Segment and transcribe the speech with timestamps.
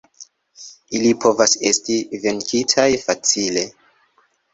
[0.99, 3.67] Ili povas esti venkitaj facile.